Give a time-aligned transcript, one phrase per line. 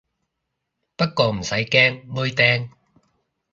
[0.95, 2.71] 不過唔使驚，妹釘